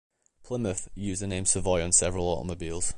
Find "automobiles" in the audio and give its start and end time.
2.27-2.89